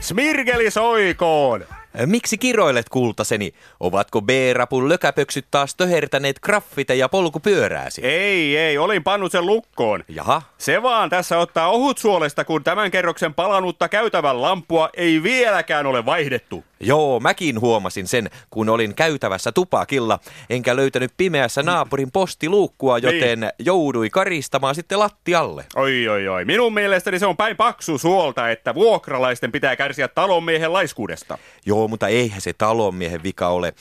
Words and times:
Smirgeli 0.00 0.70
soikoon! 0.70 1.64
Miksi 2.06 2.38
kiroilet 2.38 2.88
kultaseni? 2.88 3.52
Ovatko 3.80 4.22
B-rapun 4.22 4.88
lökäpöksyt 4.88 5.46
taas 5.50 5.74
töhertäneet 5.74 6.40
graffiteja 6.40 7.08
polkupyörääsi? 7.08 8.00
Ei, 8.06 8.56
ei, 8.56 8.78
olin 8.78 9.04
pannut 9.04 9.32
sen 9.32 9.46
lukkoon. 9.46 10.04
Jaha, 10.08 10.42
Se 10.58 10.82
vaan 10.82 11.10
tässä 11.10 11.38
ottaa 11.38 11.68
ohut 11.70 11.98
suolesta, 11.98 12.44
kun 12.44 12.64
tämän 12.64 12.90
kerroksen 12.90 13.34
palanutta 13.34 13.88
käytävän 13.88 14.42
lampua 14.42 14.90
ei 14.96 15.22
vieläkään 15.22 15.86
ole 15.86 16.06
vaihdettu. 16.06 16.64
joo, 16.80 17.20
mäkin 17.20 17.60
huomasin 17.60 18.06
sen, 18.06 18.30
kun 18.50 18.68
olin 18.68 18.94
käytävässä 18.94 19.52
tupakilla, 19.52 20.18
enkä 20.50 20.76
löytänyt 20.76 21.12
pimeässä 21.16 21.62
naapurin 21.62 22.10
postiluukkua, 22.12 22.98
joten 22.98 23.50
joudui 23.58 24.10
karistamaan 24.10 24.74
sitten 24.74 24.98
lattialle. 24.98 25.64
Oi, 25.76 26.08
oi, 26.08 26.28
oi. 26.28 26.44
Minun 26.44 26.74
mielestäni 26.74 27.18
se 27.18 27.26
on 27.26 27.36
päin 27.36 27.56
paksu 27.56 27.98
suolta, 27.98 28.50
että 28.50 28.74
vuokralaisten 28.74 29.52
pitää 29.52 29.76
kärsiä 29.76 30.08
talonmiehen 30.08 30.72
laiskuudesta. 30.72 31.38
Joo, 31.66 31.79
mutta 31.88 32.08
eihän 32.08 32.40
se 32.40 32.52
talonmiehen 32.52 33.22
vika 33.22 33.48
ole. 33.48 33.72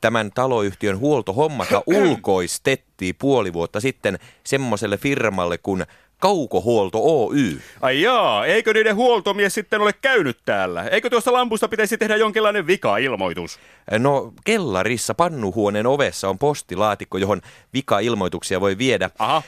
Tämän 0.00 0.30
taloyhtiön 0.34 0.98
huoltohommata 0.98 1.82
ulkoistettiin 1.96 3.14
puoli 3.18 3.52
vuotta 3.52 3.80
sitten 3.80 4.18
semmoiselle 4.44 4.96
firmalle 4.96 5.58
kuin 5.58 5.84
Kaukohuolto 6.18 6.98
Oy. 7.02 7.60
Ai 7.80 8.02
jaa, 8.02 8.46
eikö 8.46 8.72
niiden 8.72 8.96
huoltomies 8.96 9.54
sitten 9.54 9.80
ole 9.80 9.92
käynyt 9.92 10.38
täällä? 10.44 10.82
Eikö 10.82 11.10
tuosta 11.10 11.32
lampusta 11.32 11.68
pitäisi 11.68 11.98
tehdä 11.98 12.16
jonkinlainen 12.16 12.66
vika-ilmoitus? 12.66 13.58
No, 13.98 14.32
kellarissa 14.44 15.14
pannuhuoneen 15.14 15.86
ovessa 15.86 16.28
on 16.28 16.38
postilaatikko, 16.38 17.18
johon 17.18 17.40
vika-ilmoituksia 17.74 18.60
voi 18.60 18.78
viedä. 18.78 19.10
Aha. 19.18 19.36
Äh, 19.36 19.42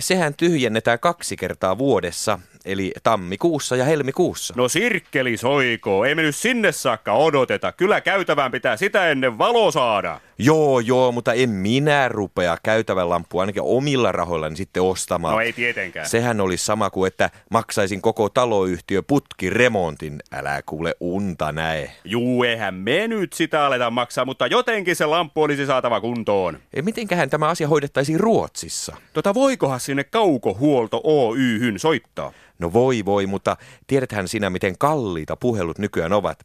Sehän 0.00 0.34
tyhjennetään 0.34 0.98
kaksi 0.98 1.36
kertaa 1.36 1.78
vuodessa, 1.78 2.38
eli 2.64 2.92
tammikuussa 3.02 3.76
ja 3.76 3.84
helmikuussa. 3.84 4.54
No 4.56 4.68
sirkkeli 4.68 5.36
soikoo, 5.36 6.04
ei 6.04 6.14
me 6.14 6.22
nyt 6.22 6.36
sinne 6.36 6.72
saakka 6.72 7.12
odoteta. 7.12 7.72
Kyllä 7.72 8.00
käytävään 8.00 8.50
pitää 8.52 8.76
sitä 8.76 9.08
ennen 9.10 9.38
valo 9.38 9.70
saada. 9.70 10.20
Joo, 10.38 10.80
joo, 10.80 11.12
mutta 11.12 11.32
en 11.32 11.50
minä 11.50 12.08
rupea 12.08 12.56
käytävän 12.62 13.08
lampua 13.10 13.42
ainakin 13.42 13.62
omilla 13.64 14.12
rahoillani 14.12 14.56
sitten 14.56 14.82
ostamaan. 14.82 15.34
No 15.34 15.40
ei 15.40 15.52
tietenkään. 15.52 16.08
Sehän 16.08 16.40
olisi 16.40 16.64
sama 16.64 16.90
kuin, 16.90 17.08
että 17.08 17.30
maksaisin 17.50 18.02
koko 18.02 18.28
taloyhtiö 18.28 19.02
putkiremontin. 19.02 20.18
Älä 20.32 20.62
kuule 20.66 20.94
unta 21.00 21.52
näe. 21.52 21.92
Juu, 22.04 22.44
eihän 22.44 22.74
me 22.74 23.08
nyt 23.08 23.32
sitä 23.32 23.66
aleta 23.66 23.90
maksaa, 23.90 24.24
mutta 24.24 24.46
jotenkin 24.46 24.96
se 24.96 25.06
lamppu 25.06 25.42
olisi 25.42 25.66
saatava 25.66 26.00
kuntoon. 26.00 26.58
E, 26.74 26.82
Mitenköhän 26.82 27.30
tämä 27.30 27.48
asia 27.48 27.68
hoidettaisiin 27.68 28.20
Ruotsissa? 28.20 28.96
Tota 29.12 29.34
voikohan 29.34 29.80
sinne 29.80 30.04
kaukohuolto 30.04 31.00
Oyhyn 31.04 31.78
soittaa? 31.78 32.32
No 32.60 32.72
voi 32.72 33.04
voi, 33.04 33.26
mutta 33.26 33.56
tiedäthän 33.86 34.28
sinä, 34.28 34.50
miten 34.50 34.78
kalliita 34.78 35.36
puhelut 35.36 35.78
nykyään 35.78 36.12
ovat. 36.12 36.38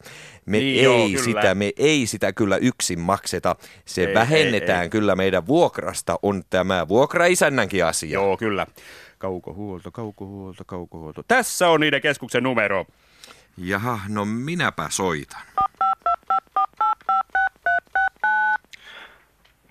Me 0.45 0.57
Niin 0.57 0.77
ei 0.79 0.83
joo, 0.83 1.07
kyllä. 1.07 1.23
sitä, 1.23 1.55
me 1.55 1.71
ei 1.77 2.07
sitä 2.07 2.33
kyllä 2.33 2.57
yksin 2.57 2.99
makseta. 2.99 3.55
Se 3.85 4.03
Ei, 4.05 4.13
vähennetään 4.13 4.79
ei, 4.79 4.83
ei. 4.85 4.89
kyllä 4.89 5.15
meidän 5.15 5.47
vuokrasta, 5.47 6.19
on 6.23 6.43
tämä 6.49 6.87
vuokraisännänkin 6.87 7.85
asia. 7.85 8.13
Joo, 8.13 8.37
kyllä. 8.37 8.67
Kaukohuolto, 9.17 9.91
kaukohuolto, 9.91 10.63
kaukohuolto. 10.65 11.23
Tässä 11.27 11.69
on 11.69 11.79
niiden 11.79 12.01
keskuksen 12.01 12.43
numero. 12.43 12.85
Jaha, 13.57 13.99
no 14.09 14.25
minäpä 14.25 14.85
soitan. 14.89 15.41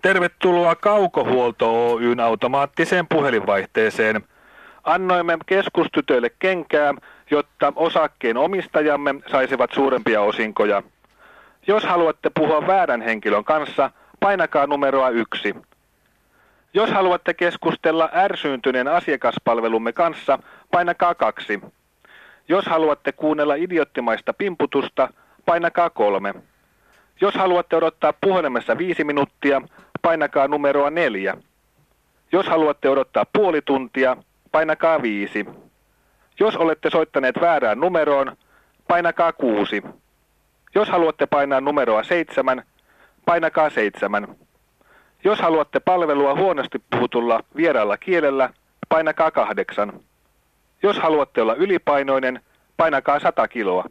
Tervetuloa 0.03 0.75
Kaukohuolto 0.77 1.93
Oyn 1.95 2.21
automaattiseen 2.21 3.07
puhelinvaihteeseen. 3.09 4.25
Annoimme 4.85 5.39
keskustytöille 5.47 6.31
kenkää, 6.39 6.95
jotta 7.31 7.73
osakkeen 7.77 8.37
omistajamme 8.37 9.15
saisivat 9.31 9.73
suurempia 9.73 10.21
osinkoja. 10.21 10.83
Jos 11.67 11.85
haluatte 11.85 12.31
puhua 12.39 12.67
väärän 12.67 13.03
henkilön 13.03 13.45
kanssa, 13.45 13.91
painakaa 14.21 14.67
numeroa 14.67 15.09
yksi. 15.09 15.55
Jos 16.75 16.91
haluatte 16.91 17.35
keskustella 17.35 18.11
ärsyyntyneen 18.15 18.89
asiakaspalvelumme 18.89 19.93
kanssa, 19.93 20.39
painakaa 20.71 21.15
kaksi. 21.15 21.61
Jos 22.49 22.67
haluatte 22.67 23.13
kuunnella 23.13 23.55
idioottimaista 23.55 24.33
pimputusta, 24.33 25.09
painakaa 25.47 25.91
kolme. 25.91 26.35
Jos 27.21 27.35
haluatte 27.35 27.77
odottaa 27.77 28.13
puhelimessa 28.13 28.79
viisi 28.79 29.05
minuuttia, 29.05 29.63
painakaa 30.03 30.49
numeroa 30.49 30.91
neljä. 30.91 31.37
Jos 32.33 32.47
haluatte 32.47 32.89
odottaa 32.89 33.27
puoli 33.33 33.63
tuntia, 33.63 34.17
painakaa 34.55 35.03
viisi. 35.03 35.47
Jos 36.41 36.57
olette 36.57 36.91
soittaneet 36.91 37.41
väärään 37.41 37.81
numeroon, 37.81 38.37
painakaa 38.89 39.33
kuusi. 39.33 39.83
Jos 40.75 40.89
haluatte 40.89 41.27
painaa 41.27 41.61
numeroa 41.61 42.03
seitsemän, 42.03 42.63
painakaa 43.25 43.71
seitsemän. 43.71 44.37
Jos 45.25 45.39
haluatte 45.39 45.81
palvelua 45.81 46.35
huonosti 46.35 46.79
puhutulla 46.91 47.41
vieraalla 47.57 47.97
kielellä, 47.97 48.51
painakaa 48.89 49.31
kahdeksan. 49.31 50.01
Jos 50.83 50.99
haluatte 50.99 51.43
olla 51.43 51.55
ylipainoinen, 51.55 52.41
painakaa 52.77 53.21
100 53.21 53.49
kiloa. 53.49 53.85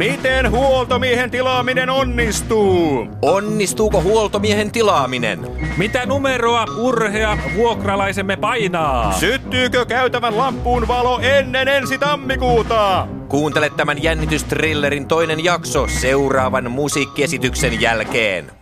Miten 0.00 0.50
huoltomiehen 0.50 1.30
tilaaminen 1.30 1.90
onnistuu? 1.90 3.08
Onnistuuko 3.22 4.02
huoltomiehen 4.02 4.72
tilaaminen? 4.72 5.38
Mitä 5.76 6.06
numeroa 6.06 6.64
urhea 6.78 7.38
vuokralaisemme 7.56 8.36
painaa? 8.36 9.12
Syttyykö 9.12 9.84
käytävän 9.84 10.38
lampuun 10.38 10.88
valo 10.88 11.18
ennen 11.22 11.68
ensi 11.68 11.98
tammikuuta? 11.98 13.08
Kuuntele 13.28 13.70
tämän 13.70 14.02
jännitystrillerin 14.02 15.06
toinen 15.06 15.44
jakso 15.44 15.86
seuraavan 15.88 16.70
musiikkiesityksen 16.70 17.80
jälkeen. 17.80 18.52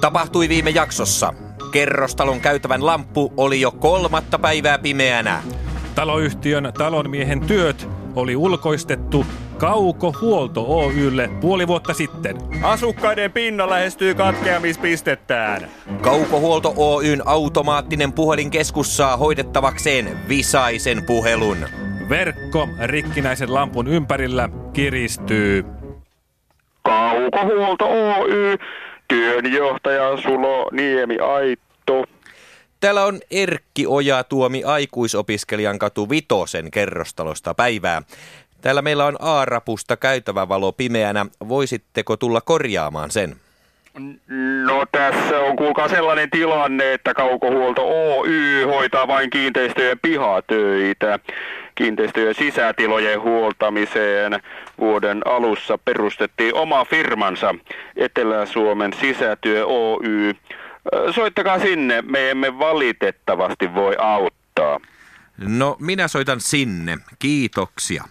Tapahtui 0.00 0.48
viime 0.48 0.70
jaksossa. 0.70 1.47
Kerrostalon 1.68 2.40
käytävän 2.40 2.86
lamppu 2.86 3.32
oli 3.36 3.60
jo 3.60 3.70
kolmatta 3.70 4.38
päivää 4.38 4.78
pimeänä. 4.78 5.42
Taloyhtiön 5.94 6.72
talonmiehen 6.78 7.40
työt 7.40 7.88
oli 8.16 8.36
ulkoistettu 8.36 9.26
Kaukohuolto 9.58 10.64
Oylle 10.68 11.30
puoli 11.40 11.66
vuotta 11.66 11.94
sitten. 11.94 12.36
Asukkaiden 12.62 13.32
pinna 13.32 13.70
lähestyy 13.70 14.14
katkeamispistettään. 14.14 15.68
Kaukohuolto 16.00 16.74
Oyn 16.76 17.22
automaattinen 17.24 18.12
puhelinkeskus 18.12 18.96
saa 18.96 19.16
hoidettavakseen 19.16 20.18
visaisen 20.28 21.04
puhelun. 21.06 21.56
Verkko 22.08 22.68
rikkinäisen 22.84 23.54
lampun 23.54 23.86
ympärillä 23.88 24.48
kiristyy. 24.72 25.64
Kaukohuolto 26.82 27.84
Oy, 27.84 28.58
työnjohtaja 29.08 30.16
Sulo 30.22 30.68
Niemi 30.72 31.18
Aitto. 31.18 32.04
Täällä 32.80 33.04
on 33.04 33.20
Erkki 33.30 33.86
Ojatuomi 33.86 34.64
aikuisopiskelijan 34.64 35.78
katu 35.78 36.10
Vitosen 36.10 36.70
kerrostalosta 36.70 37.54
päivää. 37.54 38.02
Täällä 38.60 38.82
meillä 38.82 39.06
on 39.06 39.16
A-rapusta 39.20 39.96
käytävä 39.96 40.48
valo 40.48 40.72
pimeänä. 40.72 41.26
Voisitteko 41.48 42.16
tulla 42.16 42.40
korjaamaan 42.40 43.10
sen? 43.10 43.36
No 44.64 44.86
tässä 44.92 45.40
on 45.40 45.56
kuulkaa 45.56 45.88
sellainen 45.88 46.30
tilanne, 46.30 46.92
että 46.92 47.14
Kaukohuolto 47.14 47.82
Oy 47.88 48.62
hoitaa 48.64 49.08
vain 49.08 49.30
kiinteistöjen 49.30 49.98
pihatöitä. 50.02 51.18
Kiinteistöjen 51.74 52.34
sisätilojen 52.34 53.20
huoltamiseen 53.20 54.40
vuoden 54.78 55.22
alussa 55.26 55.78
perustettiin 55.78 56.54
oma 56.54 56.84
firmansa 56.84 57.54
Etelä-Suomen 57.96 58.92
sisätyö 58.92 59.66
Oy. 59.66 60.34
Soittakaa 61.10 61.58
sinne, 61.58 62.02
me 62.02 62.30
emme 62.30 62.58
valitettavasti 62.58 63.74
voi 63.74 63.94
auttaa. 63.98 64.80
No, 65.38 65.76
minä 65.80 66.08
soitan 66.08 66.40
sinne. 66.40 66.98
Kiitoksia. 67.18 68.04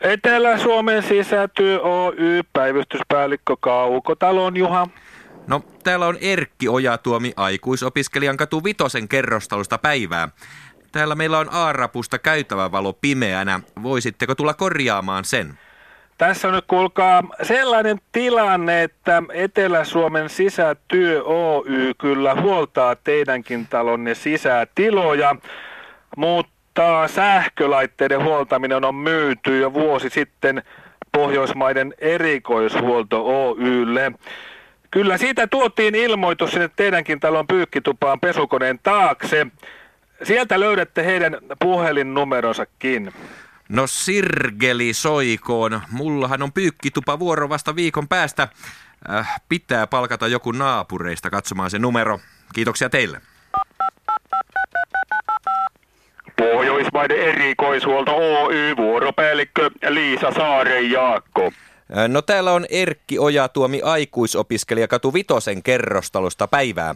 Etelä-Suomen 0.00 1.02
sisätyö 1.02 1.80
Oy, 1.80 2.40
päivystyspäällikkö 2.52 3.56
Kaukotalon 3.60 4.56
Juha. 4.56 4.86
No, 5.46 5.62
täällä 5.84 6.06
on 6.06 6.16
Erkki 6.20 6.68
Ojatuomi 6.68 7.32
aikuisopiskelijan 7.36 8.36
katu 8.36 8.64
Vitosen 8.64 9.08
kerrostalosta 9.08 9.78
päivää. 9.78 10.28
Täällä 10.92 11.14
meillä 11.14 11.38
on 11.38 11.48
A-rapusta 11.52 12.18
käytävä 12.18 12.72
valo 12.72 12.92
pimeänä. 12.92 13.60
Voisitteko 13.82 14.34
tulla 14.34 14.54
korjaamaan 14.54 15.24
sen? 15.24 15.58
Tässä 16.18 16.48
on 16.48 16.54
nyt 16.54 16.64
kuulkaa 16.68 17.22
sellainen 17.42 17.98
tilanne, 18.12 18.82
että 18.82 19.22
Etelä-Suomen 19.32 20.28
sisätyö 20.28 21.22
Oy 21.24 21.94
kyllä 21.98 22.34
huoltaa 22.34 22.96
teidänkin 22.96 23.66
talonne 23.66 24.14
sisätiloja, 24.14 25.36
mutta 26.16 26.59
sähkölaitteiden 27.06 28.24
huoltaminen 28.24 28.84
on 28.84 28.94
myyty 28.94 29.58
jo 29.58 29.72
vuosi 29.72 30.10
sitten 30.10 30.62
Pohjoismaiden 31.12 31.94
erikoishuolto 31.98 33.48
Oylle. 33.48 34.12
Kyllä 34.90 35.18
siitä 35.18 35.46
tuotiin 35.46 35.94
ilmoitus 35.94 36.50
sinne 36.50 36.70
teidänkin 36.76 37.20
talon 37.20 37.46
pyykkitupaan 37.46 38.20
pesukoneen 38.20 38.78
taakse. 38.82 39.46
Sieltä 40.22 40.60
löydätte 40.60 41.04
heidän 41.04 41.38
puhelinnumeronsakin. 41.60 43.12
No 43.68 43.86
Sirgeli 43.86 44.94
soikoon. 44.94 45.80
Mullahan 45.90 46.42
on 46.42 46.52
pyykkitupa 46.52 47.18
vuoro 47.18 47.48
vasta 47.48 47.76
viikon 47.76 48.08
päästä. 48.08 48.48
Äh, 49.10 49.40
pitää 49.48 49.86
palkata 49.86 50.28
joku 50.28 50.52
naapureista 50.52 51.30
katsomaan 51.30 51.70
se 51.70 51.78
numero. 51.78 52.20
Kiitoksia 52.54 52.90
teille. 52.90 53.20
Pohjoismaiden 57.00 57.42
erikoishuolto 57.42 58.16
Oy 58.16 58.76
vuoropäällikkö 58.76 59.70
Liisa 59.88 60.32
Saaren 60.32 60.90
Jaakko. 60.90 61.52
No 62.08 62.22
täällä 62.22 62.52
on 62.52 62.66
Erkki 62.70 63.18
Ojatuomi 63.18 63.80
aikuisopiskelijakatu 63.82 65.14
Vitosen 65.14 65.62
kerrostalosta 65.62 66.48
päivää. 66.48 66.94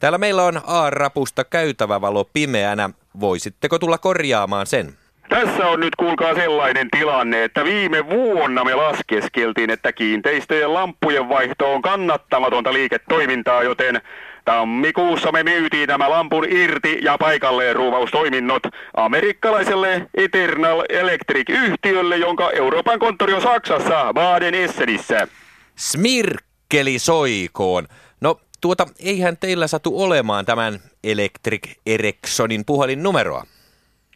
Täällä 0.00 0.18
meillä 0.18 0.44
on 0.44 0.60
A-rapusta 0.66 1.44
käytävä 1.44 2.00
valo 2.00 2.24
pimeänä. 2.24 2.90
Voisitteko 3.20 3.78
tulla 3.78 3.98
korjaamaan 3.98 4.66
sen? 4.66 4.94
Tässä 5.28 5.66
on 5.66 5.80
nyt 5.80 5.96
kuulkaa 5.96 6.34
sellainen 6.34 6.88
tilanne, 6.90 7.44
että 7.44 7.64
viime 7.64 8.10
vuonna 8.10 8.64
me 8.64 8.74
laskeskeltiin, 8.74 9.70
että 9.70 9.92
kiinteistöjen 9.92 10.74
lampujen 10.74 11.28
vaihto 11.28 11.74
on 11.74 11.82
kannattamatonta 11.82 12.72
liiketoimintaa, 12.72 13.62
joten 13.62 14.00
tammikuussa 14.48 15.32
me 15.32 15.42
myytiin 15.42 15.86
nämä 15.86 16.10
lampun 16.10 16.44
irti 16.50 16.98
ja 17.02 17.18
paikalleen 17.18 17.76
ruuvaustoiminnot 17.76 18.62
amerikkalaiselle 18.96 20.08
Eternal 20.14 20.82
Electric-yhtiölle, 20.88 22.16
jonka 22.16 22.50
Euroopan 22.50 22.98
konttori 22.98 23.34
on 23.34 23.42
Saksassa, 23.42 24.12
Baden-Essenissä. 24.14 25.28
Smirkkeli 25.76 26.98
soikoon. 26.98 27.88
No 28.20 28.40
tuota, 28.60 28.86
eihän 28.98 29.36
teillä 29.36 29.66
satu 29.66 30.02
olemaan 30.02 30.44
tämän 30.44 30.78
Electric 31.04 31.72
Ericssonin 31.86 32.64
puhelinnumeroa. 32.64 33.44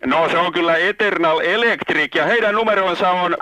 No 0.06 0.28
se 0.28 0.38
on 0.38 0.52
kyllä 0.52 0.76
Eternal 0.76 1.40
Electric 1.40 2.14
ja 2.14 2.26
heidän 2.26 2.54
numeronsa 2.54 3.10
on... 3.10 3.36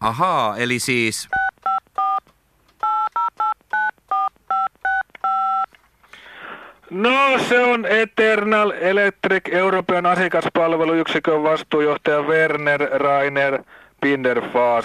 Ahaa, 0.00 0.56
eli 0.56 0.78
siis... 0.78 1.28
se 7.48 7.64
on 7.64 7.86
Eternal 7.86 8.70
Electric 8.70 9.42
Euroopan 9.52 10.06
asiakaspalveluyksikön 10.06 11.42
vastuujohtaja 11.42 12.22
Werner 12.22 12.80
Rainer 12.80 13.64
Binderfas. 14.00 14.84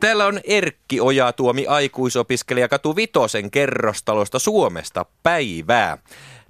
Täällä 0.00 0.26
on 0.26 0.40
Erkki 0.44 1.00
Ojatuomi 1.00 1.66
aikuisopiskelijakatu 1.66 2.96
Vitosen 2.96 3.50
kerrostalosta 3.50 4.38
Suomesta 4.38 5.06
päivää. 5.22 5.98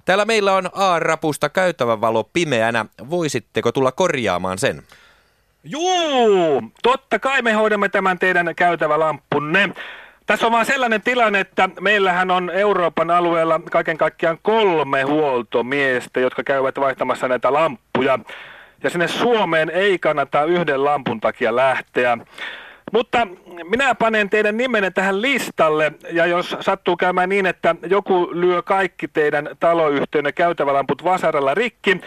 Täällä 0.05 0.25
meillä 0.25 0.53
on 0.53 0.69
A-rapusta 0.73 1.49
käytävä 1.49 2.01
valo 2.01 2.23
pimeänä. 2.23 2.85
Voisitteko 3.09 3.71
tulla 3.71 3.91
korjaamaan 3.91 4.57
sen? 4.57 4.83
Juu, 5.63 6.63
totta 6.83 7.19
kai 7.19 7.41
me 7.41 7.53
hoidamme 7.53 7.89
tämän 7.89 8.19
teidän 8.19 8.53
käytävä 8.55 8.99
lampunne. 8.99 9.69
Tässä 10.25 10.45
on 10.45 10.51
vaan 10.51 10.65
sellainen 10.65 11.01
tilanne, 11.01 11.39
että 11.39 11.69
meillähän 11.81 12.31
on 12.31 12.49
Euroopan 12.49 13.11
alueella 13.11 13.61
kaiken 13.71 13.97
kaikkiaan 13.97 14.37
kolme 14.41 15.01
huoltomiestä, 15.03 16.19
jotka 16.19 16.43
käyvät 16.43 16.79
vaihtamassa 16.79 17.27
näitä 17.27 17.53
lamppuja. 17.53 18.19
Ja 18.83 18.89
sinne 18.89 19.07
Suomeen 19.07 19.69
ei 19.69 19.99
kannata 19.99 20.43
yhden 20.43 20.83
lampun 20.83 21.21
takia 21.21 21.55
lähteä. 21.55 22.17
Mutta 22.91 23.27
minä 23.69 23.95
panen 23.95 24.29
teidän 24.29 24.57
nimenne 24.57 24.91
tähän 24.91 25.21
listalle, 25.21 25.91
ja 26.11 26.25
jos 26.25 26.55
sattuu 26.59 26.97
käymään 26.97 27.29
niin, 27.29 27.45
että 27.45 27.75
joku 27.87 28.29
lyö 28.31 28.61
kaikki 28.61 29.07
teidän 29.07 29.49
taloyhtiönne 29.59 30.31
käytävälamput 30.31 31.03
vasaralla 31.03 31.53
rikki, 31.53 32.01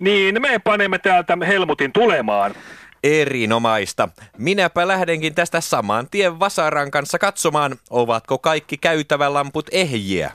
niin 0.00 0.42
me 0.42 0.58
panemme 0.64 0.98
täältä 0.98 1.38
Helmutin 1.46 1.92
tulemaan. 1.92 2.54
Erinomaista. 3.02 4.08
Minäpä 4.38 4.88
lähdenkin 4.88 5.34
tästä 5.34 5.60
saman 5.60 6.08
tien 6.10 6.40
Vasaran 6.40 6.90
kanssa 6.90 7.18
katsomaan, 7.18 7.76
ovatko 7.90 8.38
kaikki 8.38 8.78
käytävälamput 8.78 9.66
ehjiä. 9.72 10.32